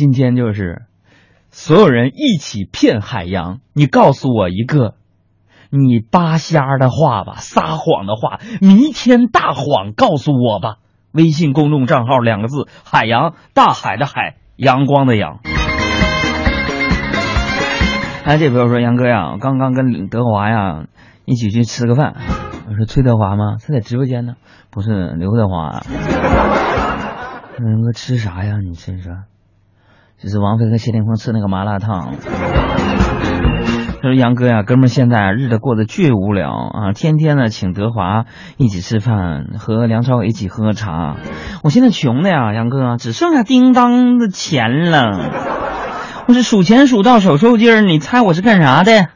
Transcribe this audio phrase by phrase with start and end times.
[0.00, 0.86] 今天就是
[1.50, 4.94] 所有人一起骗海洋，你告诉我一个
[5.68, 10.76] 你扒瞎的话吧，撒谎的话，弥天大谎，告诉我吧。
[11.12, 15.40] 微信公众账号两个字：海洋，大海的海，阳光的阳。
[18.24, 20.86] 哎，这朋友说杨哥呀，刚刚跟德华呀
[21.26, 22.14] 一起去吃个饭。
[22.70, 23.56] 我说崔德华吗？
[23.60, 24.36] 他在直播间呢。
[24.70, 25.82] 不是刘德华。
[27.60, 28.60] 杨哥吃啥呀？
[28.66, 29.12] 你吃说。
[30.22, 32.12] 这是王菲和谢霆锋吃那个麻辣烫。
[34.02, 38.26] 他说杨哥呀，哥们现在日子过得巨无聊啊，天天呢请德华
[38.58, 41.16] 一起吃饭，和梁朝伟一起喝茶。
[41.62, 45.30] 我现在穷的呀，杨哥只剩下叮当的钱了。
[46.28, 49.08] 我是数钱数到手抽筋儿，你猜我是干啥的？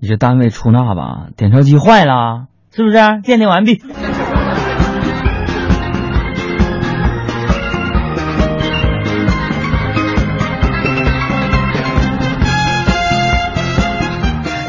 [0.00, 1.28] 你这单位出纳吧？
[1.34, 2.96] 点钞机坏了，是不是？
[3.22, 3.82] 鉴定完毕。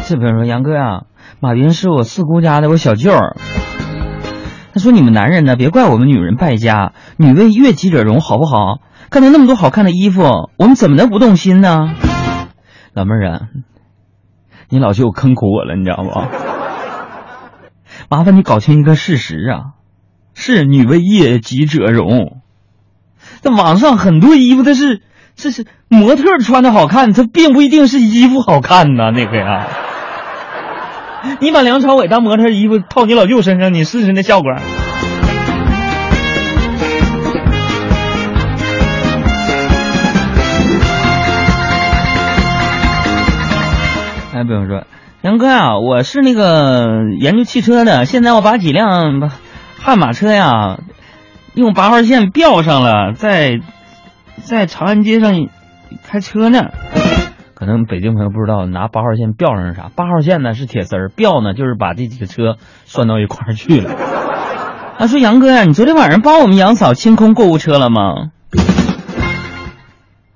[0.10, 1.04] 这朋友说：“杨哥呀，
[1.40, 3.38] 马云是我四姑家的我小舅儿。
[4.74, 8.80] 他说你们男人呢，别怪我们女人败家，女为悦己者容，好不好？
[9.12, 11.94] 看到那么多好看的衣服，我们怎么能不动心呢？
[12.96, 13.42] 老妹儿啊，
[14.70, 16.10] 你老舅坑苦我了，你知道不？
[18.10, 19.78] 麻烦你搞清一个事实啊，
[20.34, 22.42] 是女为悦己者容。
[23.42, 25.04] 在网上很多衣服，它是
[25.36, 29.68] 这是模特穿的好看，它并不一定是衣服好看呐，那个呀。”
[31.40, 34.52] 你把梁朝伟当模特衣服套你老舅身上，你试试那效果。
[44.34, 44.86] 哎，不用说，
[45.22, 49.30] 杨哥啊，我是那个研究汽车的，现在我把几辆
[49.78, 50.80] 悍马车呀，
[51.56, 53.60] 用八号线吊上了，在
[54.44, 55.50] 在长安街上
[56.08, 56.72] 开车呢。
[57.60, 59.92] 可能北京朋友不知道，拿八号线吊上是啥？
[59.94, 63.92] 八号线呢是铁丝儿，吊呢就是把这几个车拴到一块儿去了。
[64.98, 68.32] 他说：“杨哥呀，你昨天晚上帮我们杨嫂清空购物车了吗？”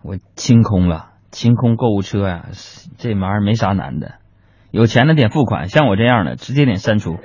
[0.04, 2.48] 我清空了，清空购物车呀，
[2.98, 4.16] 这玩意儿没啥难的，
[4.72, 7.20] 有钱的点付款，像我这样的直接点删除。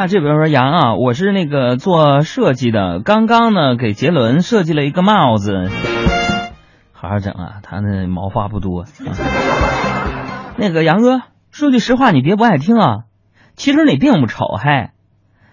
[0.00, 5.68] 那这比如说杨啊，我是那个做设计的，刚刚呢给杰伦设计了一个帽子，
[6.94, 8.86] 好好整啊，他那毛发不多。
[10.56, 12.96] 那个杨哥，说句实话，你别不爱听啊，
[13.56, 14.88] 其实你并不丑，嘿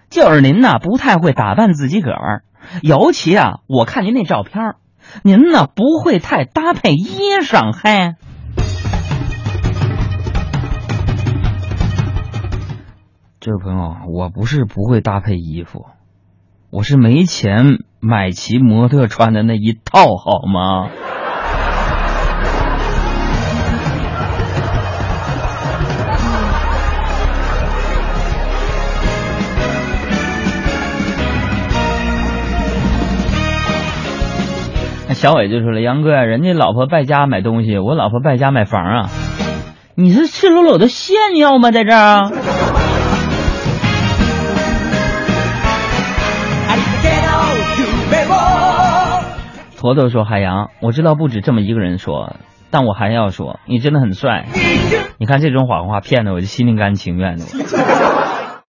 [0.08, 2.42] 就是您呐不太会打扮自己个儿，
[2.80, 4.76] 尤其啊，我看您那照片，
[5.22, 8.14] 您呢不会太搭配衣裳，嘿。
[13.48, 15.86] 这位朋友，我不是不会搭配衣服，
[16.70, 20.90] 我是没钱买齐模特穿的那一套，好吗？
[35.08, 39.08] 那小伟就说了：“杨哥，人家老婆败家买东西，我老婆败家买房啊，
[39.94, 41.70] 你是赤裸裸的炫耀吗？
[41.70, 42.30] 在这儿？”
[49.78, 52.34] 坨坨说：“海洋，我知道不止这么一个人说，
[52.72, 54.44] 但我还要说，你真的很帅。
[55.18, 57.44] 你看这种谎话骗的，我就心甘情愿的。”